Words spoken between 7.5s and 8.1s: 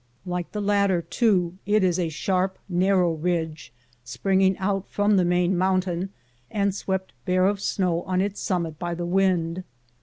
snow